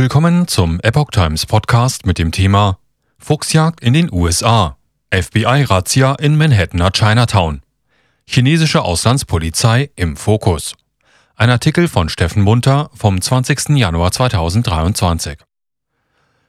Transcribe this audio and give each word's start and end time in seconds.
Willkommen 0.00 0.46
zum 0.46 0.78
Epoch 0.84 1.10
Times 1.10 1.44
Podcast 1.44 2.06
mit 2.06 2.18
dem 2.18 2.30
Thema 2.30 2.78
Fuchsjagd 3.18 3.80
in 3.80 3.94
den 3.94 4.12
USA. 4.12 4.76
FBI-Razzia 5.10 6.14
in 6.20 6.36
Manhattaner 6.36 6.92
Chinatown. 6.92 7.62
Chinesische 8.24 8.82
Auslandspolizei 8.82 9.90
im 9.96 10.16
Fokus. 10.16 10.76
Ein 11.34 11.50
Artikel 11.50 11.88
von 11.88 12.08
Steffen 12.08 12.44
Munter 12.44 12.90
vom 12.94 13.20
20. 13.20 13.70
Januar 13.70 14.12
2023. 14.12 15.36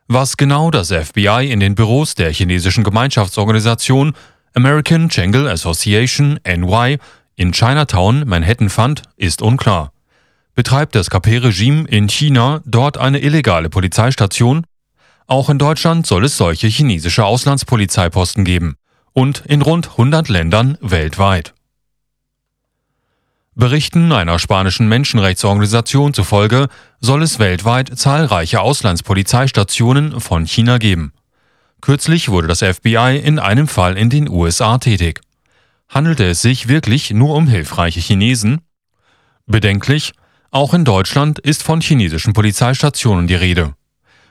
Was 0.07 0.37
genau 0.37 0.69
das 0.69 0.91
FBI 0.91 1.49
in 1.49 1.59
den 1.59 1.73
Büros 1.73 2.13
der 2.13 2.31
chinesischen 2.31 2.83
Gemeinschaftsorganisation 2.83 4.13
American 4.53 5.09
Jungle 5.09 5.47
Association 5.47 6.39
NY 6.45 6.99
in 7.35 7.51
Chinatown, 7.51 8.25
Manhattan 8.27 8.69
fand, 8.69 9.01
ist 9.17 9.41
unklar. 9.41 9.91
Betreibt 10.59 10.93
das 10.93 11.09
KP-Regime 11.09 11.87
in 11.87 12.09
China 12.09 12.61
dort 12.65 12.97
eine 12.97 13.19
illegale 13.19 13.69
Polizeistation? 13.69 14.65
Auch 15.25 15.49
in 15.49 15.57
Deutschland 15.57 16.05
soll 16.05 16.25
es 16.25 16.35
solche 16.35 16.67
chinesische 16.67 17.23
Auslandspolizeiposten 17.23 18.43
geben 18.43 18.75
und 19.13 19.41
in 19.45 19.61
rund 19.61 19.91
100 19.91 20.27
Ländern 20.27 20.77
weltweit. 20.81 21.53
Berichten 23.55 24.11
einer 24.11 24.37
spanischen 24.37 24.89
Menschenrechtsorganisation 24.89 26.13
zufolge 26.13 26.67
soll 26.99 27.23
es 27.23 27.39
weltweit 27.39 27.97
zahlreiche 27.97 28.59
Auslandspolizeistationen 28.59 30.19
von 30.19 30.45
China 30.45 30.77
geben. 30.77 31.13
Kürzlich 31.79 32.27
wurde 32.27 32.49
das 32.49 32.59
FBI 32.59 33.17
in 33.23 33.39
einem 33.39 33.69
Fall 33.69 33.97
in 33.97 34.09
den 34.09 34.27
USA 34.27 34.77
tätig. 34.77 35.21
Handelte 35.87 36.25
es 36.25 36.41
sich 36.41 36.67
wirklich 36.67 37.11
nur 37.11 37.33
um 37.33 37.47
hilfreiche 37.47 38.01
Chinesen? 38.01 38.59
Bedenklich, 39.47 40.11
auch 40.51 40.73
in 40.73 40.85
Deutschland 40.85 41.39
ist 41.39 41.63
von 41.63 41.81
chinesischen 41.81 42.33
Polizeistationen 42.33 43.27
die 43.27 43.35
Rede. 43.35 43.73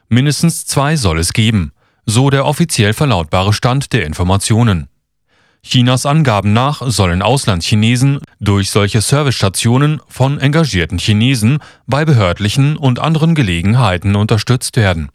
Mindestens 0.09 0.67
zwei 0.67 0.97
soll 0.97 1.19
es 1.19 1.33
geben, 1.33 1.73
so 2.07 2.31
der 2.31 2.47
offiziell 2.47 2.95
verlautbare 2.95 3.53
Stand 3.53 3.93
der 3.93 4.07
Informationen. 4.07 4.89
Chinas 5.63 6.07
Angaben 6.07 6.53
nach 6.53 6.83
sollen 6.87 7.21
Auslandschinesen 7.21 8.21
durch 8.41 8.71
solche 8.71 9.01
Servicestationen 9.01 10.01
von 10.09 10.41
engagierten 10.41 10.99
Chinesen 10.99 11.59
bei 11.87 12.05
behördlichen 12.05 12.77
und 12.77 13.01
anderen 13.01 13.35
Gelegenheiten 13.35 14.17
unterstützt 14.17 14.77
werden. 14.77 15.11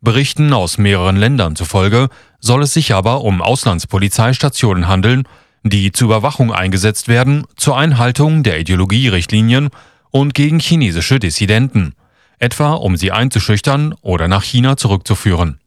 Berichten 0.00 0.52
aus 0.52 0.78
mehreren 0.78 1.16
Ländern 1.16 1.56
zufolge 1.56 2.08
soll 2.38 2.62
es 2.62 2.74
sich 2.74 2.94
aber 2.94 3.22
um 3.22 3.40
Auslandspolizeistationen 3.40 4.88
handeln, 4.88 5.24
die 5.64 5.92
zur 5.92 6.06
Überwachung 6.06 6.52
eingesetzt 6.52 7.08
werden, 7.08 7.44
zur 7.56 7.76
Einhaltung 7.76 8.42
der 8.42 8.58
Ideologierichtlinien 8.58 9.70
und 10.12 10.34
gegen 10.34 10.60
chinesische 10.60 11.18
Dissidenten, 11.18 11.94
etwa 12.38 12.74
um 12.74 12.96
sie 12.96 13.10
einzuschüchtern 13.10 13.94
oder 14.02 14.28
nach 14.28 14.44
China 14.44 14.76
zurückzuführen. 14.76 15.58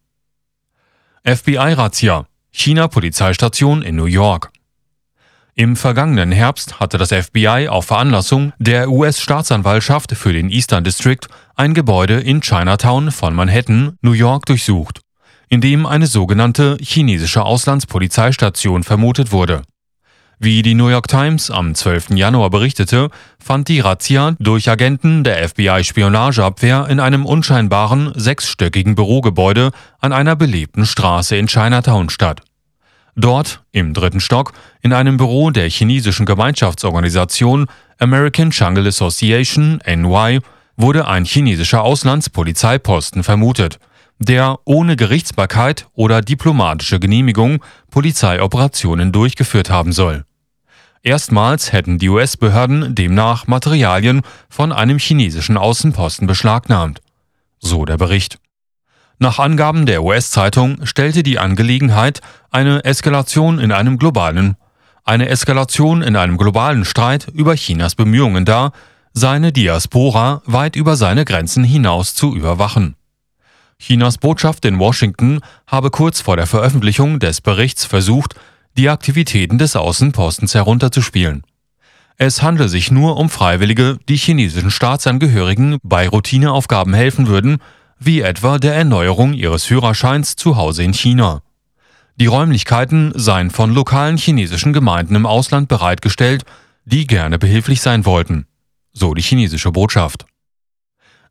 FBI-Razzia, 1.25 2.27
China-Polizeistation 2.51 3.81
in 3.81 3.97
New 3.97 4.05
York. 4.05 4.51
Im 5.55 5.75
vergangenen 5.75 6.31
Herbst 6.31 6.79
hatte 6.79 6.97
das 6.97 7.13
FBI 7.13 7.67
auf 7.69 7.85
Veranlassung 7.85 8.53
der 8.59 8.89
US-Staatsanwaltschaft 8.89 10.11
für 10.11 10.33
den 10.33 10.49
Eastern 10.49 10.83
District 10.83 11.27
ein 11.55 11.73
Gebäude 11.73 12.19
in 12.19 12.41
Chinatown 12.41 13.11
von 13.11 13.33
Manhattan, 13.33 13.97
New 14.01 14.11
York 14.11 14.45
durchsucht, 14.45 14.99
in 15.49 15.61
dem 15.61 15.85
eine 15.85 16.07
sogenannte 16.07 16.77
chinesische 16.81 17.43
Auslandspolizeistation 17.43 18.83
vermutet 18.83 19.31
wurde. 19.31 19.61
Wie 20.37 20.61
die 20.61 20.73
New 20.73 20.89
York 20.89 21.07
Times 21.07 21.49
am 21.49 21.73
12. 21.73 22.09
Januar 22.11 22.49
berichtete, 22.49 23.09
fand 23.39 23.69
die 23.69 23.79
Razzia 23.79 24.35
durch 24.39 24.69
Agenten 24.69 25.23
der 25.23 25.47
FBI-Spionageabwehr 25.47 26.87
in 26.89 26.99
einem 26.99 27.25
unscheinbaren 27.25 28.11
sechsstöckigen 28.15 28.95
Bürogebäude 28.95 29.71
an 30.01 30.11
einer 30.11 30.35
belebten 30.35 30.85
Straße 30.85 31.37
in 31.37 31.47
Chinatown 31.47 32.09
statt. 32.09 32.41
Dort, 33.15 33.63
im 33.71 33.93
dritten 33.93 34.19
Stock, 34.19 34.51
in 34.81 34.91
einem 34.91 35.15
Büro 35.15 35.51
der 35.51 35.69
chinesischen 35.69 36.25
Gemeinschaftsorganisation 36.25 37.67
American 37.97 38.49
Jungle 38.49 38.87
Association 38.87 39.79
NY, 39.87 40.41
wurde 40.75 41.07
ein 41.07 41.23
chinesischer 41.23 41.81
Auslandspolizeiposten 41.81 43.23
vermutet, 43.23 43.79
der 44.19 44.59
ohne 44.65 44.95
Gerichtsbarkeit 44.95 45.87
oder 45.93 46.21
diplomatische 46.21 46.99
Genehmigung 46.99 47.63
Polizeioperationen 47.91 49.11
durchgeführt 49.11 49.69
haben 49.69 49.91
soll. 49.91 50.25
Erstmals 51.03 51.71
hätten 51.71 51.99
die 51.99 52.09
US-Behörden 52.09 52.95
demnach 52.95 53.47
Materialien 53.47 54.21
von 54.49 54.71
einem 54.71 54.97
chinesischen 54.97 55.57
Außenposten 55.57 56.27
beschlagnahmt. 56.27 57.01
So 57.59 57.85
der 57.85 57.97
Bericht. 57.97 58.39
Nach 59.19 59.39
Angaben 59.39 59.85
der 59.85 60.03
US-Zeitung 60.03 60.85
stellte 60.85 61.23
die 61.23 61.39
Angelegenheit 61.39 62.21
eine 62.51 62.83
Eskalation 62.83 63.59
in 63.59 63.71
einem 63.71 63.97
globalen 63.97 64.57
eine 65.05 65.29
Eskalation 65.29 66.01
in 66.01 66.15
einem 66.15 66.37
globalen 66.37 66.83
Streit 66.83 67.27
über 67.31 67.53
Chinas 67.53 67.93
Bemühungen 67.93 68.43
dar, 68.43 68.71
seine 69.13 69.53
Diaspora 69.53 70.41
weit 70.45 70.75
über 70.75 70.95
seine 70.95 71.25
Grenzen 71.25 71.63
hinaus 71.63 72.15
zu 72.15 72.35
überwachen. 72.35 72.95
Chinas 73.77 74.17
Botschaft 74.17 74.65
in 74.65 74.79
Washington 74.79 75.41
habe 75.67 75.91
kurz 75.91 76.21
vor 76.21 76.37
der 76.37 76.47
Veröffentlichung 76.47 77.19
des 77.19 77.41
Berichts 77.41 77.85
versucht, 77.85 78.35
die 78.77 78.89
Aktivitäten 78.89 79.57
des 79.57 79.75
Außenpostens 79.75 80.55
herunterzuspielen. 80.55 81.43
Es 82.17 82.41
handle 82.41 82.69
sich 82.69 82.91
nur 82.91 83.17
um 83.17 83.29
Freiwillige, 83.29 83.97
die 84.07 84.15
chinesischen 84.15 84.71
Staatsangehörigen 84.71 85.77
bei 85.83 86.07
Routineaufgaben 86.07 86.93
helfen 86.93 87.27
würden, 87.27 87.57
wie 87.99 88.21
etwa 88.21 88.57
der 88.57 88.75
Erneuerung 88.75 89.33
ihres 89.33 89.65
Führerscheins 89.65 90.35
zu 90.35 90.55
Hause 90.55 90.83
in 90.83 90.93
China. 90.93 91.41
Die 92.15 92.27
Räumlichkeiten 92.27 93.11
seien 93.15 93.51
von 93.51 93.73
lokalen 93.73 94.17
chinesischen 94.17 94.71
Gemeinden 94.71 95.15
im 95.15 95.25
Ausland 95.25 95.67
bereitgestellt, 95.67 96.45
die 96.85 97.07
gerne 97.07 97.37
behilflich 97.37 97.81
sein 97.81 98.05
wollten, 98.05 98.45
so 98.93 99.13
die 99.13 99.21
chinesische 99.21 99.71
Botschaft. 99.71 100.25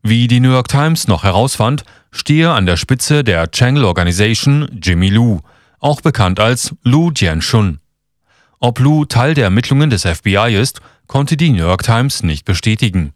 Wie 0.07 0.27
die 0.27 0.39
New 0.39 0.51
York 0.51 0.67
Times 0.67 1.07
noch 1.07 1.23
herausfand, 1.23 1.83
stehe 2.11 2.51
an 2.51 2.67
der 2.67 2.77
Spitze 2.77 3.23
der 3.23 3.49
Changel 3.49 3.85
Organization 3.85 4.69
Jimmy 4.79 5.09
Lu, 5.09 5.39
auch 5.79 5.99
bekannt 5.99 6.39
als 6.39 6.75
Lu 6.83 7.09
Jianshun. 7.09 7.79
Ob 8.59 8.77
Lu 8.77 9.05
Teil 9.05 9.33
der 9.33 9.45
Ermittlungen 9.45 9.89
des 9.89 10.03
FBI 10.03 10.55
ist, 10.61 10.79
konnte 11.07 11.37
die 11.37 11.49
New 11.49 11.65
York 11.65 11.81
Times 11.81 12.21
nicht 12.21 12.45
bestätigen. 12.45 13.13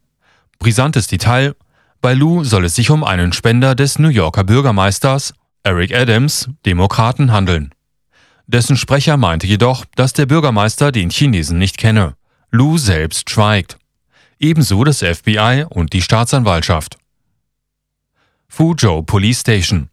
Brisantes 0.58 1.06
Detail, 1.06 1.54
bei 2.02 2.16
Lu 2.16 2.44
soll 2.44 2.66
es 2.66 2.74
sich 2.74 2.90
um 2.90 3.04
einen 3.04 3.34
Spender 3.34 3.76
des 3.76 4.00
New 4.00 4.10
Yorker 4.10 4.44
Bürgermeisters 4.44 5.36
Eric 5.64 5.94
Adams, 5.94 6.50
Demokraten, 6.66 7.32
handeln. 7.32 7.70
Dessen 8.48 8.78
Sprecher 8.78 9.16
meinte 9.16 9.46
jedoch, 9.46 9.86
dass 9.94 10.14
der 10.14 10.26
Bürgermeister 10.26 10.92
den 10.92 11.12
Chinesen 11.12 11.60
nicht 11.60 11.78
kenne. 11.78 12.16
Lu 12.50 12.80
selbst 12.80 13.30
schweigt. 13.30 13.78
Ebenso 14.42 14.86
das 14.86 15.00
FBI 15.00 15.66
und 15.70 15.92
die 15.92 16.02
Staatsanwaltschaft. 16.02 16.98
Fuzhou 18.48 19.02
Police 19.02 19.42
Station 19.42 19.90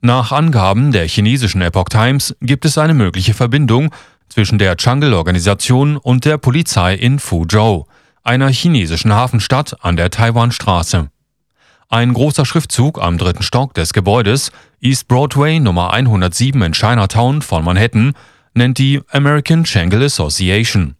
Nach 0.00 0.30
Angaben 0.30 0.92
der 0.92 1.08
chinesischen 1.08 1.60
Epoch 1.60 1.88
Times 1.88 2.36
gibt 2.40 2.64
es 2.64 2.78
eine 2.78 2.94
mögliche 2.94 3.34
Verbindung 3.34 3.92
zwischen 4.28 4.58
der 4.58 4.76
Chang'e-Organisation 4.78 5.96
und 5.96 6.24
der 6.26 6.38
Polizei 6.38 6.94
in 6.94 7.18
Fuzhou, 7.18 7.86
einer 8.22 8.50
chinesischen 8.50 9.12
Hafenstadt 9.12 9.84
an 9.84 9.96
der 9.96 10.10
Taiwanstraße. 10.10 11.10
Ein 11.88 12.14
großer 12.14 12.46
Schriftzug 12.46 13.02
am 13.02 13.18
dritten 13.18 13.42
Stock 13.42 13.74
des 13.74 13.92
Gebäudes, 13.92 14.52
East 14.80 15.08
Broadway 15.08 15.58
Nummer 15.58 15.92
107 15.92 16.62
in 16.62 16.70
Chinatown 16.70 17.42
von 17.42 17.64
Manhattan, 17.64 18.12
nennt 18.54 18.78
die 18.78 19.00
American 19.10 19.64
Chang'e 19.64 20.04
Association. 20.04 20.94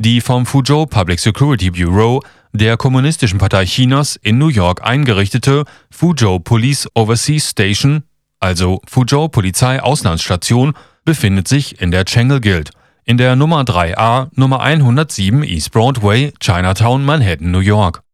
Die 0.00 0.20
vom 0.20 0.46
Fuzhou 0.46 0.86
Public 0.86 1.18
Security 1.18 1.72
Bureau 1.72 2.22
der 2.52 2.76
Kommunistischen 2.76 3.40
Partei 3.40 3.66
Chinas 3.66 4.14
in 4.14 4.38
New 4.38 4.46
York 4.46 4.80
eingerichtete 4.84 5.64
Fuzhou 5.90 6.38
Police 6.38 6.88
Overseas 6.94 7.50
Station, 7.50 8.04
also 8.38 8.80
Fuzhou 8.86 9.28
Polizei 9.28 9.82
Auslandsstation, 9.82 10.74
befindet 11.04 11.48
sich 11.48 11.80
in 11.80 11.90
der 11.90 12.06
Chang'e 12.06 12.40
Guild, 12.40 12.70
in 13.06 13.18
der 13.18 13.34
Nummer 13.34 13.62
3a 13.62 14.28
Nummer 14.36 14.60
107 14.60 15.42
East 15.42 15.72
Broadway, 15.72 16.32
Chinatown, 16.38 17.04
Manhattan, 17.04 17.50
New 17.50 17.58
York. 17.58 18.04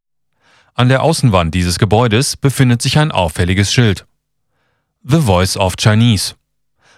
An 0.72 0.88
der 0.88 1.02
Außenwand 1.02 1.54
dieses 1.54 1.78
Gebäudes 1.78 2.38
befindet 2.38 2.80
sich 2.80 2.98
ein 2.98 3.12
auffälliges 3.12 3.74
Schild. 3.74 4.06
The 5.02 5.20
Voice 5.20 5.58
of 5.58 5.76
Chinese. 5.76 6.34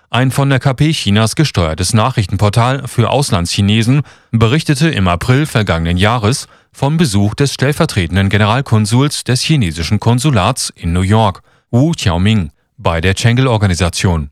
Ein 0.08 0.30
von 0.30 0.48
der 0.48 0.60
KP 0.60 0.92
Chinas 0.92 1.34
gesteuertes 1.34 1.92
Nachrichtenportal 1.92 2.86
für 2.86 3.10
Auslandschinesen 3.10 4.02
berichtete 4.30 4.88
im 4.88 5.08
April 5.08 5.46
vergangenen 5.46 5.96
Jahres 5.96 6.46
vom 6.72 6.96
Besuch 6.96 7.34
des 7.34 7.52
stellvertretenden 7.52 8.28
Generalkonsuls 8.28 9.24
des 9.24 9.42
chinesischen 9.42 9.98
Konsulats 9.98 10.70
in 10.76 10.92
New 10.92 11.00
York, 11.00 11.42
Wu 11.70 11.92
Qiaoming, 11.92 12.50
bei 12.76 13.00
der 13.00 13.14
Chengel-Organisation. 13.14 14.30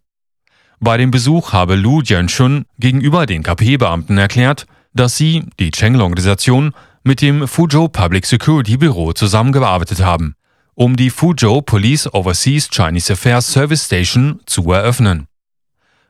Bei 0.79 0.97
dem 0.97 1.11
Besuch 1.11 1.53
habe 1.53 1.75
Lu 1.75 2.03
Jianshun 2.03 2.67
gegenüber 2.79 3.27
den 3.27 3.43
KP-Beamten 3.43 4.19
erklärt, 4.19 4.67
dass 4.93 5.17
sie, 5.17 5.45
die 5.59 5.71
Chengel-Organisation, 5.71 6.73
mit 7.03 7.21
dem 7.21 7.49
Fuzhou 7.49 7.89
Public 7.89 8.27
Security 8.27 8.77
Büro 8.77 9.13
zusammengearbeitet 9.13 10.05
haben 10.05 10.37
um 10.75 10.97
die 10.97 11.11
Fuzhou 11.11 11.63
Police 11.63 12.13
Overseas 12.13 12.69
Chinese 12.69 13.13
Affairs 13.13 13.53
Service 13.53 13.85
Station 13.87 14.41
zu 14.47 14.71
eröffnen. 14.73 15.29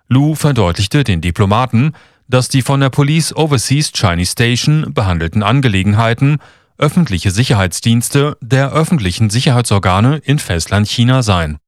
Lu 0.08 0.34
verdeutlichte 0.34 1.04
den 1.04 1.20
Diplomaten, 1.20 1.92
dass 2.28 2.48
die 2.48 2.62
von 2.62 2.80
der 2.80 2.90
Police 2.90 3.34
Overseas 3.34 3.92
Chinese 3.92 4.32
Station 4.32 4.92
behandelten 4.92 5.42
Angelegenheiten 5.42 6.38
öffentliche 6.78 7.30
Sicherheitsdienste 7.30 8.36
der 8.40 8.72
öffentlichen 8.72 9.30
Sicherheitsorgane 9.30 10.18
in 10.18 10.38
Festlandchina 10.38 11.22
seien. 11.22 11.58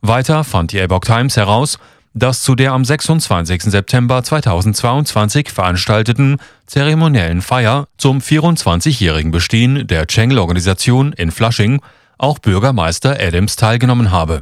Weiter 0.00 0.44
fand 0.44 0.72
die 0.72 0.78
Epoch 0.78 1.00
Times 1.00 1.36
heraus, 1.36 1.78
dass 2.14 2.42
zu 2.42 2.54
der 2.54 2.72
am 2.72 2.84
26. 2.84 3.64
September 3.64 4.22
2022 4.22 5.50
veranstalteten 5.50 6.38
zeremoniellen 6.66 7.42
Feier 7.42 7.88
zum 7.98 8.18
24-jährigen 8.18 9.30
Bestehen 9.30 9.86
der 9.86 10.06
Chengel-Organisation 10.06 11.12
in 11.12 11.30
Flushing 11.30 11.80
auch 12.16 12.38
Bürgermeister 12.38 13.20
Adams 13.20 13.56
teilgenommen 13.56 14.10
habe. 14.10 14.40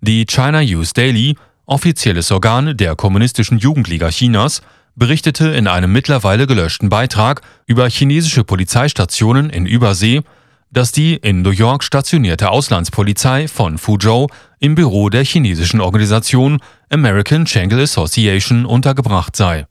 Die 0.00 0.24
China 0.26 0.62
News 0.62 0.92
Daily, 0.92 1.36
offizielles 1.68 2.32
Organ 2.32 2.76
der 2.76 2.96
Kommunistischen 2.96 3.58
Jugendliga 3.58 4.08
Chinas, 4.08 4.62
berichtete 4.96 5.48
in 5.48 5.68
einem 5.68 5.92
mittlerweile 5.92 6.46
gelöschten 6.46 6.88
Beitrag 6.88 7.42
über 7.66 7.88
chinesische 7.88 8.42
Polizeistationen 8.42 9.50
in 9.50 9.66
Übersee, 9.66 10.22
dass 10.70 10.92
die 10.92 11.14
in 11.14 11.42
New 11.42 11.50
York 11.50 11.84
stationierte 11.84 12.50
Auslandspolizei 12.50 13.48
von 13.48 13.78
Fuzhou 13.78 14.26
im 14.58 14.74
Büro 14.74 15.08
der 15.08 15.24
chinesischen 15.24 15.80
Organisation 15.80 16.60
American 16.90 17.44
Changel 17.44 17.80
Association 17.80 18.66
untergebracht 18.66 19.36
sei. 19.36 19.66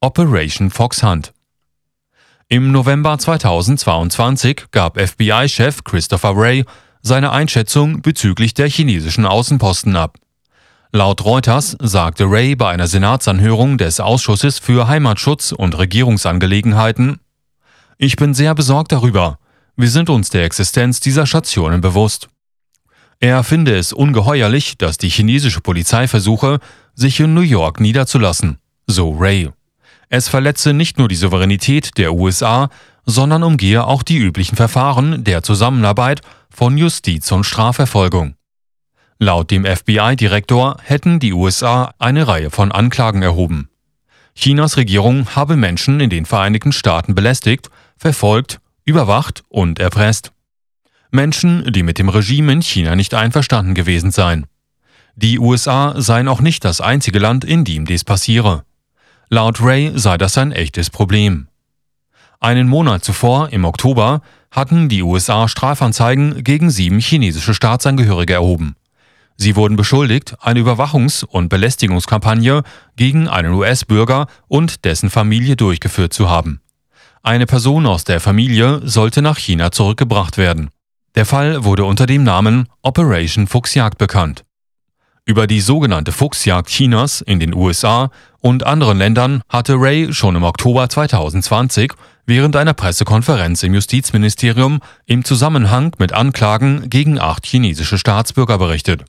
Operation 0.00 0.70
Fox 0.70 1.02
Hunt 1.02 1.32
Im 2.48 2.70
November 2.70 3.18
2022 3.18 4.66
gab 4.70 4.98
FBI-Chef 5.00 5.84
Christopher 5.84 6.36
Wray 6.36 6.64
seine 7.02 7.32
Einschätzung 7.32 8.02
bezüglich 8.02 8.54
der 8.54 8.68
chinesischen 8.68 9.26
Außenposten 9.26 9.96
ab. 9.96 10.16
Laut 10.92 11.24
Reuters 11.24 11.76
sagte 11.80 12.24
Ray 12.24 12.56
bei 12.56 12.68
einer 12.70 12.88
Senatsanhörung 12.88 13.78
des 13.78 14.00
Ausschusses 14.00 14.58
für 14.58 14.88
Heimatschutz 14.88 15.52
und 15.52 15.78
Regierungsangelegenheiten 15.78 17.20
Ich 17.96 18.16
bin 18.16 18.34
sehr 18.34 18.56
besorgt 18.56 18.90
darüber. 18.90 19.38
Wir 19.76 19.88
sind 19.88 20.10
uns 20.10 20.30
der 20.30 20.42
Existenz 20.44 20.98
dieser 20.98 21.26
Stationen 21.26 21.80
bewusst. 21.80 22.28
Er 23.20 23.44
finde 23.44 23.76
es 23.78 23.92
ungeheuerlich, 23.92 24.78
dass 24.78 24.98
die 24.98 25.10
chinesische 25.10 25.60
Polizei 25.60 26.08
versuche, 26.08 26.58
sich 26.96 27.20
in 27.20 27.34
New 27.34 27.40
York 27.40 27.78
niederzulassen, 27.78 28.58
so 28.88 29.12
Ray. 29.12 29.50
Es 30.08 30.28
verletze 30.28 30.72
nicht 30.72 30.98
nur 30.98 31.06
die 31.06 31.14
Souveränität 31.14 31.98
der 31.98 32.14
USA, 32.14 32.68
sondern 33.06 33.44
umgehe 33.44 33.86
auch 33.86 34.02
die 34.02 34.18
üblichen 34.18 34.56
Verfahren 34.56 35.22
der 35.22 35.44
Zusammenarbeit 35.44 36.22
von 36.50 36.76
Justiz 36.76 37.30
und 37.30 37.44
Strafverfolgung. 37.44 38.34
Laut 39.22 39.50
dem 39.50 39.66
FBI-Direktor 39.66 40.78
hätten 40.82 41.20
die 41.20 41.34
USA 41.34 41.92
eine 41.98 42.26
Reihe 42.26 42.50
von 42.50 42.72
Anklagen 42.72 43.20
erhoben. 43.20 43.68
Chinas 44.34 44.78
Regierung 44.78 45.36
habe 45.36 45.56
Menschen 45.56 46.00
in 46.00 46.08
den 46.08 46.24
Vereinigten 46.24 46.72
Staaten 46.72 47.14
belästigt, 47.14 47.68
verfolgt, 47.98 48.60
überwacht 48.86 49.44
und 49.50 49.78
erpresst. 49.78 50.32
Menschen, 51.10 51.70
die 51.70 51.82
mit 51.82 51.98
dem 51.98 52.08
Regime 52.08 52.50
in 52.50 52.62
China 52.62 52.96
nicht 52.96 53.12
einverstanden 53.12 53.74
gewesen 53.74 54.10
seien. 54.10 54.46
Die 55.16 55.38
USA 55.38 56.00
seien 56.00 56.26
auch 56.26 56.40
nicht 56.40 56.64
das 56.64 56.80
einzige 56.80 57.18
Land, 57.18 57.44
in 57.44 57.64
dem 57.66 57.84
dies 57.84 58.04
passiere. 58.04 58.64
Laut 59.28 59.60
Ray 59.60 59.92
sei 59.96 60.16
das 60.16 60.38
ein 60.38 60.50
echtes 60.50 60.88
Problem. 60.88 61.48
Einen 62.38 62.68
Monat 62.70 63.04
zuvor, 63.04 63.52
im 63.52 63.66
Oktober, 63.66 64.22
hatten 64.50 64.88
die 64.88 65.02
USA 65.02 65.46
Strafanzeigen 65.46 66.42
gegen 66.42 66.70
sieben 66.70 67.00
chinesische 67.00 67.52
Staatsangehörige 67.52 68.32
erhoben. 68.32 68.76
Sie 69.42 69.56
wurden 69.56 69.76
beschuldigt, 69.76 70.34
eine 70.40 70.60
Überwachungs- 70.60 71.24
und 71.24 71.48
Belästigungskampagne 71.48 72.62
gegen 72.96 73.26
einen 73.26 73.54
US-Bürger 73.54 74.26
und 74.48 74.84
dessen 74.84 75.08
Familie 75.08 75.56
durchgeführt 75.56 76.12
zu 76.12 76.28
haben. 76.28 76.60
Eine 77.22 77.46
Person 77.46 77.86
aus 77.86 78.04
der 78.04 78.20
Familie 78.20 78.82
sollte 78.84 79.22
nach 79.22 79.38
China 79.38 79.72
zurückgebracht 79.72 80.36
werden. 80.36 80.68
Der 81.14 81.24
Fall 81.24 81.64
wurde 81.64 81.86
unter 81.86 82.04
dem 82.04 82.22
Namen 82.22 82.68
Operation 82.82 83.46
Fuchsjagd 83.46 83.96
bekannt. 83.96 84.44
Über 85.24 85.46
die 85.46 85.62
sogenannte 85.62 86.12
Fuchsjagd 86.12 86.68
Chinas 86.68 87.22
in 87.22 87.40
den 87.40 87.54
USA 87.54 88.10
und 88.40 88.66
anderen 88.66 88.98
Ländern 88.98 89.40
hatte 89.48 89.76
Ray 89.76 90.12
schon 90.12 90.36
im 90.36 90.42
Oktober 90.42 90.86
2020 90.90 91.94
während 92.26 92.56
einer 92.56 92.74
Pressekonferenz 92.74 93.62
im 93.62 93.72
Justizministerium 93.72 94.80
im 95.06 95.24
Zusammenhang 95.24 95.96
mit 95.98 96.12
Anklagen 96.12 96.90
gegen 96.90 97.18
acht 97.18 97.46
chinesische 97.46 97.96
Staatsbürger 97.96 98.58
berichtet. 98.58 99.06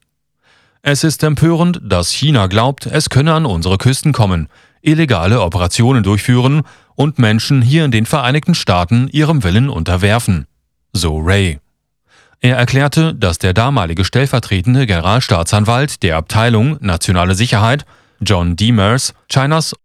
Es 0.83 1.03
ist 1.03 1.21
empörend, 1.21 1.79
dass 1.83 2.11
China 2.11 2.47
glaubt, 2.47 2.87
es 2.87 3.11
könne 3.11 3.33
an 3.33 3.45
unsere 3.45 3.77
Küsten 3.77 4.13
kommen, 4.13 4.47
illegale 4.81 5.41
Operationen 5.41 6.01
durchführen 6.01 6.63
und 6.95 7.19
Menschen 7.19 7.61
hier 7.61 7.85
in 7.85 7.91
den 7.91 8.07
Vereinigten 8.07 8.55
Staaten 8.55 9.07
ihrem 9.09 9.43
Willen 9.43 9.69
unterwerfen. 9.69 10.47
So 10.91 11.19
Ray. 11.19 11.59
Er 12.39 12.57
erklärte, 12.57 13.13
dass 13.13 13.37
der 13.37 13.53
damalige 13.53 14.03
stellvertretende 14.03 14.87
Generalstaatsanwalt 14.87 16.01
der 16.01 16.17
Abteilung 16.17 16.77
Nationale 16.81 17.35
Sicherheit, 17.35 17.85
John 18.19 18.55
Demers, 18.55 19.13
Chinas 19.29 19.75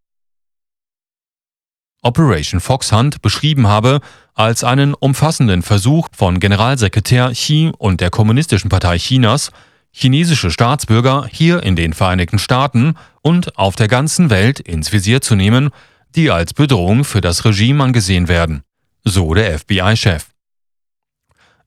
Operation 2.01 2.61
Foxhunt 2.61 3.21
beschrieben 3.21 3.67
habe 3.67 4.01
als 4.33 4.65
einen 4.65 4.95
umfassenden 4.95 5.61
Versuch 5.61 6.09
von 6.17 6.41
Generalsekretär 6.41 7.33
Xi 7.33 7.73
und 7.77 8.01
der 8.01 8.09
Kommunistischen 8.09 8.71
Partei 8.71 8.97
Chinas, 8.97 9.51
chinesische 9.99 10.51
Staatsbürger 10.51 11.27
hier 11.33 11.63
in 11.63 11.75
den 11.75 11.95
Vereinigten 11.95 12.39
Staaten 12.39 12.97
und 13.23 13.57
auf 13.57 13.77
der 13.77 13.89
ganzen 13.89 14.29
Welt 14.29 14.61
ins 14.61 14.93
Visier 14.93 15.23
zu 15.23 15.37
nehmen, 15.37 15.71
die 16.15 16.31
als 16.31 16.53
Bedrohung 16.53 17.03
für 17.05 17.23
das 17.23 17.47
Regime 17.47 17.83
angesehen 17.83 18.29
werden, 18.29 18.63
so 19.05 19.33
der 19.33 19.59
FBI-Chef. 19.59 20.27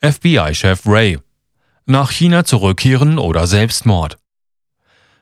FBI-Chef 0.01 0.85
Ray. 0.85 1.17
Nach 1.87 2.11
China 2.11 2.45
zurückkehren 2.45 3.17
oder 3.17 3.47
Selbstmord. 3.47 4.19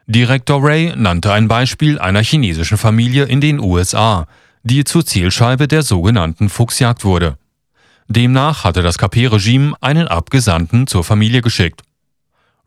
Direktor 0.06 0.62
Ray 0.62 0.94
nannte 0.98 1.32
ein 1.32 1.48
Beispiel 1.48 2.00
einer 2.00 2.22
chinesischen 2.22 2.78
Familie 2.78 3.24
in 3.24 3.40
den 3.40 3.60
USA, 3.60 4.28
die 4.64 4.84
zur 4.84 5.06
Zielscheibe 5.06 5.70
der 5.70 5.82
sogenannten 5.82 6.50
Fuchsjagd 6.50 7.06
wurde. 7.06 7.38
Demnach 8.10 8.66
hatte 8.66 8.82
das 8.82 8.98
KP-Regime 8.98 9.76
einen 9.80 10.10
Abgesandten 10.10 10.88
zur 10.88 11.06
Familie 11.06 11.42
geschickt. 11.42 11.87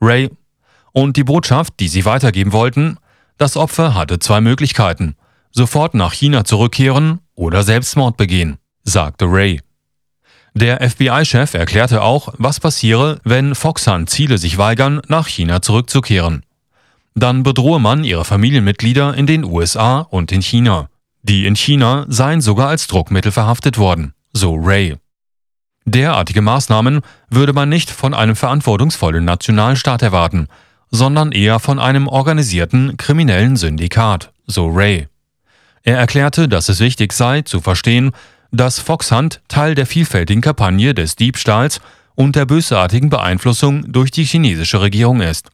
Ray. 0.00 0.30
Und 0.92 1.16
die 1.16 1.24
Botschaft, 1.24 1.74
die 1.80 1.88
sie 1.88 2.04
weitergeben 2.04 2.52
wollten, 2.52 2.96
das 3.38 3.56
Opfer 3.56 3.94
hatte 3.94 4.18
zwei 4.18 4.40
Möglichkeiten, 4.40 5.16
sofort 5.52 5.94
nach 5.94 6.12
China 6.12 6.44
zurückkehren 6.44 7.20
oder 7.34 7.62
Selbstmord 7.62 8.16
begehen, 8.16 8.58
sagte 8.82 9.26
Ray. 9.26 9.60
Der 10.54 10.80
FBI-Chef 10.88 11.54
erklärte 11.54 12.02
auch, 12.02 12.34
was 12.38 12.58
passiere, 12.58 13.20
wenn 13.24 13.54
Foxhunt 13.54 14.10
Ziele 14.10 14.36
sich 14.36 14.58
weigern, 14.58 15.00
nach 15.06 15.28
China 15.28 15.62
zurückzukehren. 15.62 16.44
Dann 17.14 17.42
bedrohe 17.42 17.80
man 17.80 18.04
ihre 18.04 18.24
Familienmitglieder 18.24 19.14
in 19.14 19.26
den 19.26 19.44
USA 19.44 20.00
und 20.00 20.32
in 20.32 20.42
China. 20.42 20.88
Die 21.22 21.46
in 21.46 21.54
China 21.54 22.06
seien 22.08 22.40
sogar 22.40 22.68
als 22.68 22.86
Druckmittel 22.86 23.30
verhaftet 23.30 23.78
worden, 23.78 24.14
so 24.32 24.54
Ray. 24.54 24.96
Derartige 25.90 26.40
Maßnahmen 26.40 27.00
würde 27.30 27.52
man 27.52 27.68
nicht 27.68 27.90
von 27.90 28.14
einem 28.14 28.36
verantwortungsvollen 28.36 29.24
Nationalstaat 29.24 30.02
erwarten, 30.02 30.46
sondern 30.92 31.32
eher 31.32 31.58
von 31.58 31.80
einem 31.80 32.06
organisierten 32.06 32.96
kriminellen 32.96 33.56
Syndikat, 33.56 34.30
so 34.46 34.68
Ray. 34.68 35.08
Er 35.82 35.98
erklärte, 35.98 36.48
dass 36.48 36.68
es 36.68 36.78
wichtig 36.78 37.12
sei, 37.12 37.42
zu 37.42 37.60
verstehen, 37.60 38.12
dass 38.52 38.78
Foxhunt 38.78 39.40
Teil 39.48 39.74
der 39.74 39.84
vielfältigen 39.84 40.42
Kampagne 40.42 40.94
des 40.94 41.16
Diebstahls 41.16 41.80
und 42.14 42.36
der 42.36 42.46
bösartigen 42.46 43.10
Beeinflussung 43.10 43.90
durch 43.90 44.12
die 44.12 44.24
chinesische 44.24 44.80
Regierung 44.80 45.20
ist. 45.20 45.50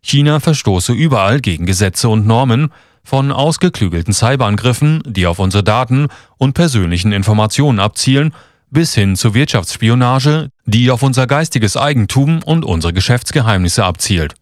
China 0.00 0.38
verstoße 0.38 0.92
überall 0.92 1.40
gegen 1.40 1.66
Gesetze 1.66 2.08
und 2.08 2.24
Normen, 2.24 2.72
von 3.02 3.32
ausgeklügelten 3.32 4.12
Cyberangriffen, 4.12 5.02
die 5.06 5.26
auf 5.26 5.40
unsere 5.40 5.64
Daten 5.64 6.06
und 6.38 6.54
persönlichen 6.54 7.10
Informationen 7.10 7.80
abzielen, 7.80 8.32
bis 8.70 8.94
hin 8.94 9.16
zur 9.16 9.34
Wirtschaftsspionage, 9.34 10.50
die 10.64 10.90
auf 10.90 11.02
unser 11.02 11.26
geistiges 11.26 11.76
Eigentum 11.76 12.42
und 12.42 12.64
unsere 12.64 12.92
Geschäftsgeheimnisse 12.92 13.84
abzielt. 13.84 14.34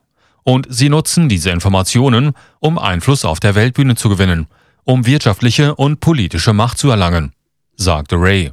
Und 0.43 0.66
sie 0.69 0.88
nutzen 0.88 1.28
diese 1.28 1.50
Informationen, 1.50 2.33
um 2.61 2.78
Einfluss 2.78 3.25
auf 3.25 3.40
der 3.40 3.54
Weltbühne 3.54 3.97
zu 3.97 4.09
gewinnen, 4.09 4.47
um 4.85 5.07
wirtschaftliche 5.07 5.75
und 5.75 6.00
politische 6.00 6.52
Macht 6.52 6.78
zu 6.78 6.90
erlangen, 6.90 7.33
sagte 7.76 8.16
Ray. 8.16 8.52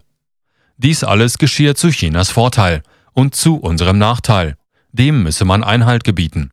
Dies 0.77 1.03
alles 1.03 1.37
geschehe 1.37 1.75
zu 1.75 1.89
Chinas 1.89 2.29
Vorteil 2.29 2.81
und 3.13 3.35
zu 3.35 3.57
unserem 3.57 3.97
Nachteil. 3.97 4.55
Dem 4.93 5.23
müsse 5.23 5.45
man 5.45 5.63
Einhalt 5.63 6.03
gebieten. 6.03 6.51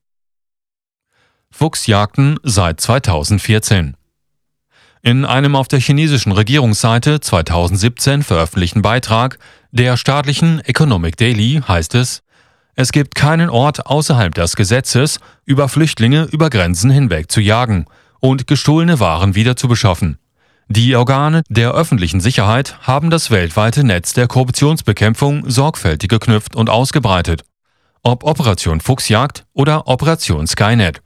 Fuchsjagden 1.51 2.39
seit 2.43 2.81
2014 2.81 3.97
in 5.03 5.25
einem 5.25 5.57
auf 5.57 5.69
der 5.69 5.81
chinesischen 5.81 6.33
Regierungsseite 6.33 7.21
2017 7.21 8.23
veröffentlichten 8.23 8.83
Beitrag 8.83 9.39
Der 9.71 9.97
staatlichen 9.97 10.61
Economic 10.61 11.17
Daily 11.17 11.61
heißt 11.67 11.95
es, 11.95 12.23
es 12.75 12.93
gibt 12.93 13.17
keinen 13.17 13.51
Ort 13.51 13.87
außerhalb 13.87 14.33
des 14.35 14.55
Gesetzes, 14.55 15.19
über 15.45 15.69
Flüchtlinge 15.69 16.29
über 16.31 16.49
Grenzen 16.49 16.91
hinweg 16.91 17.31
zu 17.31 17.41
jagen 17.41 17.87
und 18.21 18.47
gestohlene 18.47 19.01
Waren 19.01 19.35
wieder 19.35 19.57
zu 19.57 19.67
beschaffen. 19.67 20.19
Die 20.69 20.95
Organe 20.95 21.43
der 21.49 21.73
öffentlichen 21.73 22.21
Sicherheit 22.21 22.79
haben 22.83 23.11
das 23.11 23.31
weltweite 23.31 23.85
Netz 23.85 24.13
der 24.13 24.29
Korruptionsbekämpfung 24.29 25.51
sorgfältig 25.51 26.11
geknüpft 26.11 26.55
und 26.55 26.71
ausgebreitet. 26.71 27.43
Ob 28.03 28.23
Operation 28.23 28.81
Fuchsjagd 28.81 29.45
oder 29.55 29.89
Operation 29.89 30.47
Skynet. 30.47 31.01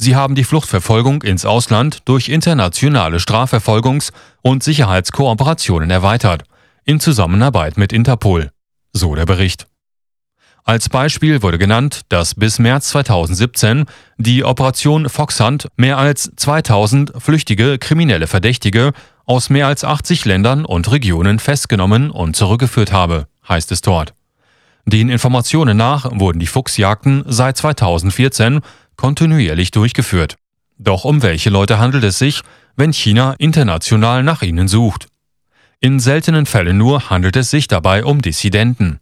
Sie 0.00 0.14
haben 0.14 0.36
die 0.36 0.44
Fluchtverfolgung 0.44 1.22
ins 1.22 1.44
Ausland 1.44 2.02
durch 2.04 2.28
internationale 2.28 3.18
Strafverfolgungs- 3.18 4.12
und 4.42 4.62
Sicherheitskooperationen 4.62 5.90
erweitert, 5.90 6.44
in 6.84 7.00
Zusammenarbeit 7.00 7.76
mit 7.76 7.92
Interpol. 7.92 8.52
So 8.92 9.16
der 9.16 9.26
Bericht. 9.26 9.66
Als 10.62 10.88
Beispiel 10.88 11.42
wurde 11.42 11.58
genannt, 11.58 12.02
dass 12.10 12.36
bis 12.36 12.60
März 12.60 12.90
2017 12.90 13.86
die 14.18 14.44
Operation 14.44 15.08
Foxhunt 15.08 15.66
mehr 15.76 15.98
als 15.98 16.30
2000 16.36 17.14
flüchtige 17.18 17.78
kriminelle 17.78 18.28
Verdächtige 18.28 18.92
aus 19.26 19.50
mehr 19.50 19.66
als 19.66 19.82
80 19.82 20.24
Ländern 20.26 20.64
und 20.64 20.92
Regionen 20.92 21.40
festgenommen 21.40 22.12
und 22.12 22.36
zurückgeführt 22.36 22.92
habe, 22.92 23.26
heißt 23.48 23.72
es 23.72 23.80
dort. 23.80 24.14
Den 24.86 25.08
Informationen 25.10 25.76
nach 25.76 26.08
wurden 26.12 26.38
die 26.38 26.46
Fuchsjagden 26.46 27.24
seit 27.26 27.56
2014 27.56 28.60
kontinuierlich 28.98 29.70
durchgeführt. 29.70 30.36
Doch 30.76 31.04
um 31.04 31.22
welche 31.22 31.48
Leute 31.48 31.78
handelt 31.78 32.04
es 32.04 32.18
sich, 32.18 32.42
wenn 32.76 32.92
China 32.92 33.34
international 33.38 34.22
nach 34.22 34.42
ihnen 34.42 34.68
sucht? 34.68 35.06
In 35.80 36.00
seltenen 36.00 36.44
Fällen 36.44 36.76
nur 36.76 37.08
handelt 37.08 37.36
es 37.36 37.50
sich 37.50 37.68
dabei 37.68 38.04
um 38.04 38.20
Dissidenten. 38.20 39.00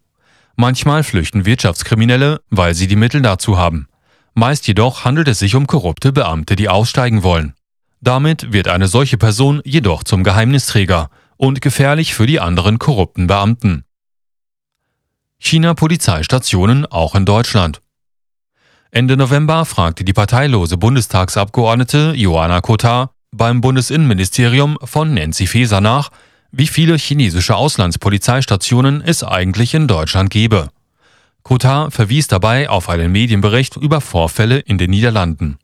Manchmal 0.55 1.03
flüchten 1.03 1.45
Wirtschaftskriminelle, 1.45 2.41
weil 2.51 2.75
sie 2.75 2.87
die 2.87 2.97
Mittel 2.97 3.23
dazu 3.23 3.59
haben. 3.59 3.89
Meist 4.35 4.67
jedoch 4.69 5.05
handelt 5.05 5.29
es 5.29 5.39
sich 5.39 5.55
um 5.55 5.67
korrupte 5.67 6.13
Beamte, 6.13 6.55
die 6.57 6.69
aussteigen 6.69 7.23
wollen. 7.23 7.55
Damit 8.01 8.53
wird 8.53 8.69
eine 8.69 8.89
solche 8.89 9.17
Person 9.17 9.63
jedoch 9.65 10.05
zum 10.05 10.23
Geheimnisträger 10.23 11.11
und 11.39 11.61
gefährlich 11.61 12.15
für 12.15 12.27
die 12.27 12.41
anderen 12.41 12.79
korrupten 12.79 13.27
Beamten. 13.27 13.85
China-Polizeistationen 15.39 16.87
auch 16.87 17.15
in 17.15 17.25
Deutschland. 17.25 17.81
Ende 18.97 19.19
November 19.19 19.67
fragte 19.67 20.05
die 20.05 20.15
parteilose 20.15 20.79
Bundestagsabgeordnete 20.79 22.15
Joanna 22.17 22.63
Kotar 22.63 23.11
beim 23.31 23.61
Bundesinnenministerium 23.61 24.79
von 24.83 25.13
Nancy 25.13 25.47
Faeser 25.47 25.83
nach, 25.83 26.09
wie 26.51 26.67
viele 26.67 26.97
chinesische 26.97 27.57
Auslandspolizeistationen 27.57 29.03
es 29.03 29.23
eigentlich 29.23 29.75
in 29.75 29.87
Deutschland 29.87 30.31
gebe. 30.31 30.71
Kotar 31.43 31.91
verwies 31.91 32.29
dabei 32.29 32.71
auf 32.71 32.89
einen 32.89 33.13
Medienbericht 33.13 33.77
über 33.77 34.01
Vorfälle 34.01 34.61
in 34.61 34.79
den 34.79 34.93
Niederlanden. 34.93 35.59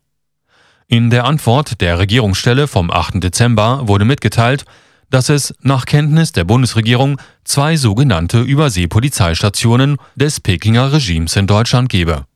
In 0.87 1.09
der 1.09 1.25
Antwort 1.25 1.81
der 1.81 1.97
Regierungsstelle 1.97 2.67
vom 2.67 2.91
8. 2.91 3.15
Dezember 3.15 3.87
wurde 3.87 4.05
mitgeteilt, 4.05 4.63
dass 5.09 5.29
es 5.29 5.55
nach 5.59 5.87
Kenntnis 5.87 6.33
der 6.33 6.43
Bundesregierung 6.43 7.19
zwei 7.45 7.77
sogenannte 7.77 8.41
Überseepolizeistationen 8.41 9.97
des 10.15 10.39
Pekinger 10.39 10.93
Regimes 10.93 11.35
in 11.35 11.47
Deutschland 11.47 11.89
gebe. 11.89 12.27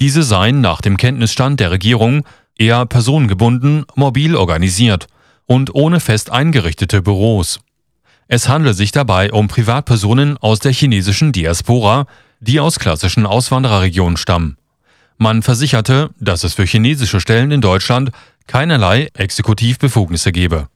Diese 0.00 0.22
seien 0.22 0.60
nach 0.60 0.80
dem 0.80 0.96
Kenntnisstand 0.96 1.60
der 1.60 1.70
Regierung 1.70 2.24
eher 2.56 2.86
personengebunden, 2.86 3.84
mobil 3.94 4.36
organisiert 4.36 5.06
und 5.46 5.74
ohne 5.74 6.00
fest 6.00 6.30
eingerichtete 6.30 7.02
Büros. 7.02 7.60
Es 8.28 8.48
handle 8.48 8.74
sich 8.74 8.92
dabei 8.92 9.32
um 9.32 9.48
Privatpersonen 9.48 10.36
aus 10.36 10.60
der 10.60 10.72
chinesischen 10.72 11.32
Diaspora, 11.32 12.06
die 12.40 12.60
aus 12.60 12.78
klassischen 12.78 13.26
Auswandererregionen 13.26 14.16
stammen. 14.16 14.56
Man 15.16 15.42
versicherte, 15.42 16.10
dass 16.20 16.44
es 16.44 16.54
für 16.54 16.64
chinesische 16.64 17.20
Stellen 17.20 17.50
in 17.50 17.60
Deutschland 17.60 18.12
keinerlei 18.46 19.08
Exekutivbefugnisse 19.14 20.30
gebe. 20.30 20.68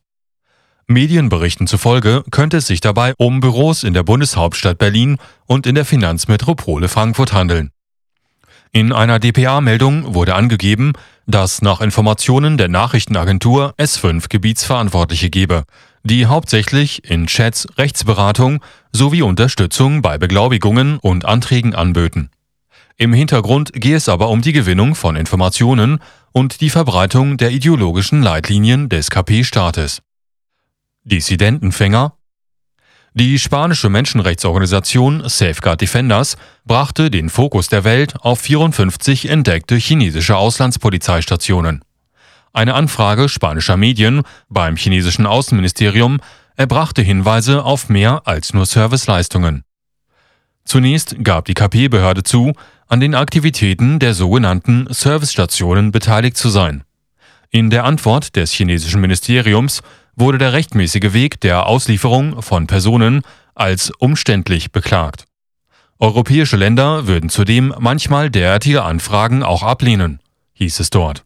Medienberichten 0.88 1.68
zufolge 1.68 2.24
könnte 2.30 2.56
es 2.56 2.66
sich 2.66 2.80
dabei 2.80 3.14
um 3.18 3.40
Büros 3.40 3.84
in 3.84 3.94
der 3.94 4.02
Bundeshauptstadt 4.02 4.78
Berlin 4.78 5.18
und 5.46 5.66
in 5.66 5.76
der 5.76 5.84
Finanzmetropole 5.84 6.88
Frankfurt 6.88 7.32
handeln. 7.32 7.70
In 8.74 8.90
einer 8.90 9.18
dpa-Meldung 9.18 10.14
wurde 10.14 10.34
angegeben, 10.34 10.94
dass 11.26 11.60
nach 11.60 11.82
Informationen 11.82 12.56
der 12.56 12.68
Nachrichtenagentur 12.68 13.74
es 13.76 13.98
fünf 13.98 14.30
Gebietsverantwortliche 14.30 15.28
gebe, 15.28 15.64
die 16.04 16.24
hauptsächlich 16.24 17.08
in 17.08 17.26
Chats 17.26 17.68
Rechtsberatung 17.76 18.64
sowie 18.90 19.20
Unterstützung 19.20 20.00
bei 20.00 20.16
Beglaubigungen 20.16 20.98
und 20.98 21.26
Anträgen 21.26 21.74
anböten. 21.74 22.30
Im 22.96 23.12
Hintergrund 23.12 23.74
gehe 23.74 23.96
es 23.96 24.08
aber 24.08 24.30
um 24.30 24.40
die 24.40 24.54
Gewinnung 24.54 24.94
von 24.94 25.16
Informationen 25.16 25.98
und 26.32 26.62
die 26.62 26.70
Verbreitung 26.70 27.36
der 27.36 27.50
ideologischen 27.50 28.22
Leitlinien 28.22 28.88
des 28.88 29.10
KP-Staates. 29.10 30.00
Dissidentenfänger 31.04 32.14
Die 33.14 33.38
spanische 33.38 33.90
Menschenrechtsorganisation 33.90 35.28
Safeguard 35.28 35.82
Defenders 35.82 36.38
brachte 36.64 37.10
den 37.10 37.28
Fokus 37.28 37.68
der 37.68 37.84
Welt 37.84 38.14
auf 38.22 38.40
54 38.40 39.28
entdeckte 39.28 39.74
chinesische 39.74 40.34
Auslandspolizeistationen. 40.34 41.84
Eine 42.54 42.72
Anfrage 42.72 43.28
spanischer 43.28 43.76
Medien 43.76 44.22
beim 44.48 44.76
chinesischen 44.76 45.26
Außenministerium 45.26 46.20
erbrachte 46.56 47.02
Hinweise 47.02 47.64
auf 47.64 47.90
mehr 47.90 48.22
als 48.24 48.54
nur 48.54 48.64
Serviceleistungen. 48.64 49.64
Zunächst 50.64 51.22
gab 51.22 51.44
die 51.44 51.54
KP-Behörde 51.54 52.22
zu, 52.22 52.54
an 52.86 53.00
den 53.00 53.14
Aktivitäten 53.14 53.98
der 53.98 54.14
sogenannten 54.14 54.86
Servicestationen 54.88 55.92
beteiligt 55.92 56.38
zu 56.38 56.48
sein. 56.48 56.82
In 57.50 57.68
der 57.68 57.84
Antwort 57.84 58.36
des 58.36 58.52
chinesischen 58.52 59.02
Ministeriums 59.02 59.82
wurde 60.16 60.38
der 60.38 60.52
rechtmäßige 60.52 61.12
Weg 61.12 61.40
der 61.40 61.66
Auslieferung 61.66 62.42
von 62.42 62.66
Personen 62.66 63.22
als 63.54 63.90
umständlich 63.98 64.72
beklagt. 64.72 65.26
Europäische 65.98 66.56
Länder 66.56 67.06
würden 67.06 67.30
zudem 67.30 67.74
manchmal 67.78 68.30
derartige 68.30 68.82
Anfragen 68.82 69.42
auch 69.42 69.62
ablehnen, 69.62 70.20
hieß 70.54 70.80
es 70.80 70.90
dort. 70.90 71.24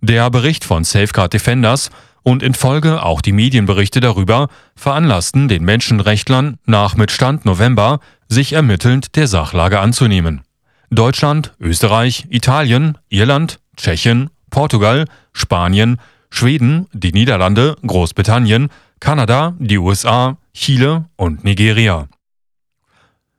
Der 0.00 0.30
Bericht 0.30 0.64
von 0.64 0.84
Safeguard 0.84 1.32
Defenders 1.32 1.90
und 2.22 2.42
in 2.42 2.54
Folge 2.54 3.02
auch 3.02 3.20
die 3.20 3.32
Medienberichte 3.32 4.00
darüber 4.00 4.48
veranlassten 4.76 5.48
den 5.48 5.64
Menschenrechtlern 5.64 6.58
nach 6.66 6.96
mit 6.96 7.10
Stand 7.10 7.44
November 7.44 8.00
sich 8.28 8.52
ermittelnd 8.52 9.16
der 9.16 9.26
Sachlage 9.26 9.80
anzunehmen. 9.80 10.42
Deutschland, 10.90 11.54
Österreich, 11.60 12.26
Italien, 12.30 12.98
Irland, 13.08 13.60
Tschechien, 13.76 14.30
Portugal, 14.50 15.06
Spanien, 15.32 16.00
Schweden, 16.30 16.86
die 16.92 17.12
Niederlande, 17.12 17.76
Großbritannien, 17.86 18.68
Kanada, 19.00 19.54
die 19.58 19.78
USA, 19.78 20.36
Chile 20.54 21.06
und 21.16 21.44
Nigeria. 21.44 22.08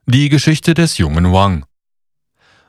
Die 0.05 0.29
Geschichte 0.29 0.73
des 0.73 0.97
jungen 0.97 1.31
Wang. 1.31 1.65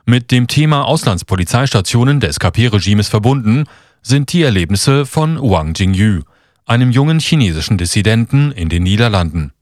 Mit 0.05 0.31
dem 0.31 0.47
Thema 0.47 0.85
Auslandspolizeistationen 0.85 2.19
des 2.19 2.39
KP-Regimes 2.39 3.07
verbunden 3.07 3.65
sind 4.01 4.33
die 4.33 4.43
Erlebnisse 4.43 5.05
von 5.05 5.39
Wang 5.41 5.73
Jingyu, 5.75 6.21
einem 6.65 6.91
jungen 6.91 7.19
chinesischen 7.19 7.77
Dissidenten 7.77 8.51
in 8.51 8.69
den 8.69 8.83
Niederlanden. 8.83 9.53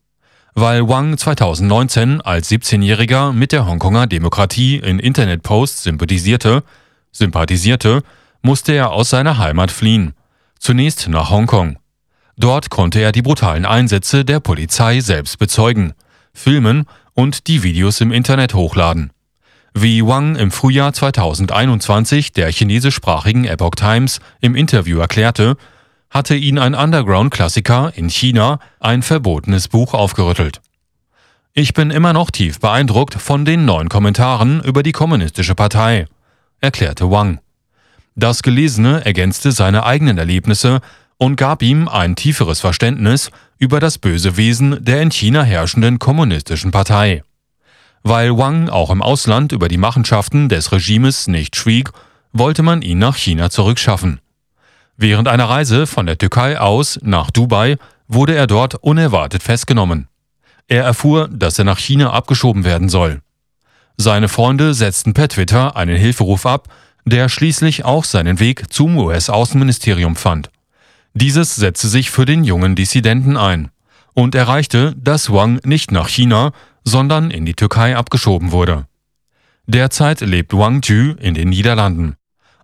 Weil 0.53 0.87
Wang 0.89 1.17
2019 1.17 2.21
als 2.21 2.51
17-Jähriger 2.51 3.31
mit 3.33 3.51
der 3.51 3.65
Hongkonger 3.65 4.07
Demokratie 4.07 4.77
in 4.77 4.99
Internetposts 4.99 5.83
sympathisierte, 5.83 6.63
sympathisierte, 7.11 8.03
musste 8.41 8.73
er 8.73 8.91
aus 8.91 9.11
seiner 9.11 9.37
Heimat 9.37 9.71
fliehen. 9.71 10.13
Zunächst 10.61 11.07
nach 11.09 11.31
Hongkong. 11.31 11.79
Dort 12.37 12.69
konnte 12.69 12.99
er 12.99 13.11
die 13.11 13.23
brutalen 13.23 13.65
Einsätze 13.65 14.23
der 14.23 14.39
Polizei 14.39 14.99
selbst 14.99 15.39
bezeugen, 15.39 15.93
filmen 16.35 16.85
und 17.15 17.47
die 17.47 17.63
Videos 17.63 17.99
im 17.99 18.11
Internet 18.11 18.53
hochladen. 18.53 19.11
Wie 19.73 20.05
Wang 20.05 20.35
im 20.35 20.51
Frühjahr 20.51 20.93
2021 20.93 22.33
der 22.33 22.51
chinesischsprachigen 22.51 23.45
Epoch 23.45 23.73
Times 23.75 24.19
im 24.39 24.53
Interview 24.53 24.99
erklärte, 24.99 25.57
hatte 26.11 26.35
ihn 26.35 26.59
ein 26.59 26.75
Underground-Klassiker 26.75 27.93
in 27.95 28.09
China 28.09 28.59
ein 28.79 29.01
verbotenes 29.01 29.67
Buch 29.67 29.95
aufgerüttelt. 29.95 30.61
Ich 31.53 31.73
bin 31.73 31.89
immer 31.89 32.13
noch 32.13 32.29
tief 32.29 32.59
beeindruckt 32.59 33.15
von 33.15 33.45
den 33.45 33.65
neuen 33.65 33.89
Kommentaren 33.89 34.61
über 34.61 34.83
die 34.83 34.91
Kommunistische 34.91 35.55
Partei, 35.55 36.05
erklärte 36.59 37.09
Wang. 37.09 37.39
Das 38.15 38.43
Gelesene 38.43 39.05
ergänzte 39.05 39.51
seine 39.51 39.85
eigenen 39.85 40.17
Erlebnisse 40.17 40.81
und 41.17 41.35
gab 41.35 41.61
ihm 41.61 41.87
ein 41.87 42.15
tieferes 42.15 42.59
Verständnis 42.59 43.31
über 43.57 43.79
das 43.79 43.97
böse 43.97 44.37
Wesen 44.37 44.83
der 44.83 45.01
in 45.01 45.11
China 45.11 45.43
herrschenden 45.43 45.99
kommunistischen 45.99 46.71
Partei. 46.71 47.23
Weil 48.03 48.37
Wang 48.37 48.69
auch 48.69 48.89
im 48.89 49.01
Ausland 49.01 49.51
über 49.51 49.67
die 49.67 49.77
Machenschaften 49.77 50.49
des 50.49 50.71
Regimes 50.71 51.27
nicht 51.27 51.55
schwieg, 51.55 51.91
wollte 52.33 52.63
man 52.63 52.81
ihn 52.81 52.97
nach 52.97 53.15
China 53.15 53.49
zurückschaffen. 53.49 54.19
Während 54.97 55.27
einer 55.27 55.45
Reise 55.45 55.87
von 55.87 56.05
der 56.05 56.17
Türkei 56.17 56.59
aus 56.59 56.99
nach 57.03 57.31
Dubai 57.31 57.77
wurde 58.07 58.35
er 58.35 58.47
dort 58.47 58.75
unerwartet 58.75 59.43
festgenommen. 59.43 60.07
Er 60.67 60.83
erfuhr, 60.83 61.27
dass 61.27 61.59
er 61.59 61.65
nach 61.65 61.79
China 61.79 62.11
abgeschoben 62.11 62.63
werden 62.63 62.89
soll. 62.89 63.21
Seine 63.97 64.29
Freunde 64.29 64.73
setzten 64.73 65.13
per 65.13 65.27
Twitter 65.27 65.75
einen 65.75 65.97
Hilferuf 65.97 66.45
ab, 66.45 66.67
der 67.05 67.29
schließlich 67.29 67.85
auch 67.85 68.03
seinen 68.03 68.39
Weg 68.39 68.71
zum 68.71 68.97
US-Außenministerium 68.97 70.15
fand. 70.15 70.49
Dieses 71.13 71.55
setzte 71.55 71.87
sich 71.87 72.09
für 72.09 72.25
den 72.25 72.43
jungen 72.43 72.75
Dissidenten 72.75 73.37
ein 73.37 73.69
und 74.13 74.35
erreichte, 74.35 74.95
dass 74.97 75.31
Wang 75.31 75.59
nicht 75.63 75.91
nach 75.91 76.07
China, 76.07 76.51
sondern 76.83 77.31
in 77.31 77.45
die 77.45 77.53
Türkei 77.53 77.95
abgeschoben 77.95 78.51
wurde. 78.51 78.85
Derzeit 79.67 80.21
lebt 80.21 80.53
Wang 80.53 80.81
Ju 80.83 81.13
in 81.19 81.33
den 81.33 81.49
Niederlanden. 81.49 82.15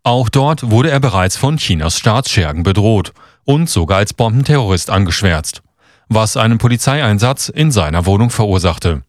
Auch 0.03 0.29
dort 0.29 0.69
wurde 0.71 0.89
er 0.89 0.99
bereits 0.99 1.37
von 1.37 1.57
Chinas 1.57 1.97
Staatsschergen 1.97 2.63
bedroht 2.63 3.13
und 3.43 3.69
sogar 3.69 3.99
als 3.99 4.13
Bombenterrorist 4.13 4.89
angeschwärzt, 4.89 5.61
was 6.07 6.37
einen 6.37 6.57
Polizeieinsatz 6.57 7.49
in 7.49 7.71
seiner 7.71 8.05
Wohnung 8.05 8.29
verursachte. 8.29 9.03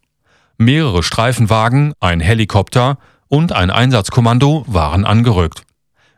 Mehrere 0.58 1.02
Streifenwagen, 1.02 1.92
ein 2.00 2.20
Helikopter 2.20 2.98
und 3.28 3.52
ein 3.52 3.70
Einsatzkommando 3.70 4.64
waren 4.66 5.04
angerückt. 5.04 5.62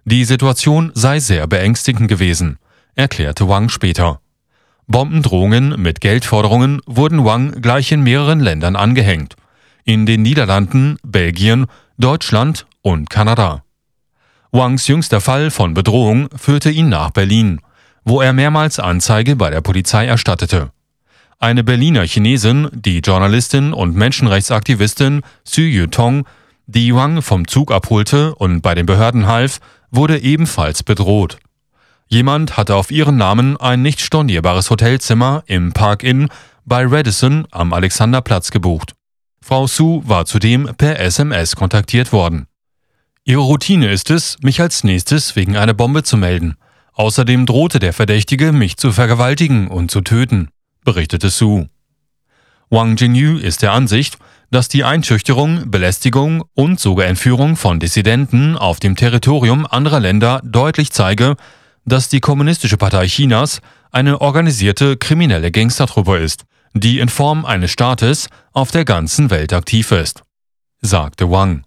Die 0.04 0.24
Situation 0.24 0.92
sei 0.94 1.20
sehr 1.20 1.46
beängstigend 1.46 2.08
gewesen, 2.08 2.58
erklärte 2.94 3.48
Wang 3.48 3.68
später. 3.68 4.20
Bombendrohungen 4.86 5.80
mit 5.80 6.00
Geldforderungen 6.00 6.80
wurden 6.86 7.24
Wang 7.24 7.62
gleich 7.62 7.92
in 7.92 8.02
mehreren 8.02 8.40
Ländern 8.40 8.74
angehängt. 8.74 9.36
In 9.84 10.04
den 10.04 10.22
Niederlanden, 10.22 10.96
Belgien, 11.04 11.66
Deutschland 11.96 12.66
und 12.82 13.08
Kanada. 13.08 13.62
Wangs 14.52 14.88
jüngster 14.88 15.20
Fall 15.20 15.50
von 15.50 15.74
Bedrohung 15.74 16.28
führte 16.34 16.70
ihn 16.70 16.88
nach 16.88 17.10
Berlin, 17.10 17.60
wo 18.04 18.20
er 18.20 18.32
mehrmals 18.32 18.80
Anzeige 18.80 19.36
bei 19.36 19.50
der 19.50 19.60
Polizei 19.60 20.06
erstattete. 20.06 20.72
Eine 21.38 21.62
Berliner 21.62 22.02
Chinesin, 22.02 22.68
die 22.72 22.98
Journalistin 22.98 23.72
und 23.72 23.94
Menschenrechtsaktivistin 23.94 25.22
Xu 25.44 25.60
Yutong, 25.60 26.24
die 26.70 26.94
Wang 26.94 27.20
vom 27.22 27.48
Zug 27.48 27.72
abholte 27.72 28.34
und 28.36 28.60
bei 28.60 28.74
den 28.74 28.86
Behörden 28.86 29.26
half, 29.26 29.60
wurde 29.90 30.18
ebenfalls 30.20 30.82
bedroht. 30.82 31.38
Jemand 32.06 32.56
hatte 32.56 32.76
auf 32.76 32.90
ihren 32.90 33.16
Namen 33.16 33.56
ein 33.56 33.82
nicht 33.82 34.00
stornierbares 34.00 34.70
Hotelzimmer 34.70 35.42
im 35.46 35.72
Park 35.72 36.02
Inn 36.02 36.28
bei 36.64 36.84
Radisson 36.86 37.46
am 37.50 37.72
Alexanderplatz 37.72 38.50
gebucht. 38.50 38.94
Frau 39.42 39.66
Su 39.66 40.02
war 40.04 40.26
zudem 40.26 40.70
per 40.76 41.00
SMS 41.00 41.56
kontaktiert 41.56 42.12
worden. 42.12 42.46
Ihre 43.24 43.40
Routine 43.40 43.90
ist 43.90 44.10
es, 44.10 44.38
mich 44.42 44.60
als 44.60 44.84
nächstes 44.84 45.34
wegen 45.36 45.56
einer 45.56 45.74
Bombe 45.74 46.02
zu 46.02 46.16
melden. 46.16 46.56
Außerdem 46.92 47.46
drohte 47.46 47.78
der 47.78 47.92
Verdächtige, 47.92 48.52
mich 48.52 48.76
zu 48.76 48.92
vergewaltigen 48.92 49.68
und 49.68 49.90
zu 49.90 50.00
töten, 50.02 50.48
berichtete 50.84 51.30
Su. 51.30 51.66
Wang 52.68 52.96
Jinyu 52.96 53.38
ist 53.38 53.62
der 53.62 53.72
Ansicht, 53.72 54.18
dass 54.50 54.68
die 54.68 54.84
Einschüchterung, 54.84 55.70
Belästigung 55.70 56.44
und 56.54 56.80
sogar 56.80 57.06
Entführung 57.06 57.56
von 57.56 57.78
Dissidenten 57.80 58.56
auf 58.56 58.80
dem 58.80 58.96
Territorium 58.96 59.66
anderer 59.66 60.00
Länder 60.00 60.40
deutlich 60.44 60.90
zeige, 60.90 61.36
dass 61.84 62.08
die 62.08 62.20
Kommunistische 62.20 62.76
Partei 62.76 63.06
Chinas 63.06 63.60
eine 63.90 64.20
organisierte 64.20 64.96
kriminelle 64.96 65.50
Gangstertruppe 65.50 66.18
ist, 66.18 66.44
die 66.74 66.98
in 66.98 67.08
Form 67.08 67.44
eines 67.44 67.70
Staates 67.70 68.28
auf 68.52 68.70
der 68.70 68.84
ganzen 68.84 69.30
Welt 69.30 69.52
aktiv 69.52 69.90
ist, 69.92 70.22
sagte 70.80 71.30
Wang. 71.30 71.64